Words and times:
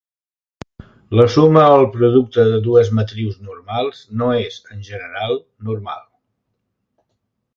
La 1.19 1.25
suma 1.33 1.65
o 1.73 1.75
el 1.81 1.85
producte 1.97 2.45
de 2.51 2.61
dues 2.69 2.89
matrius 3.01 3.37
normals 3.49 4.01
no 4.21 4.31
és, 4.39 4.57
en 4.77 4.83
general, 4.89 5.39
normal. 5.71 6.03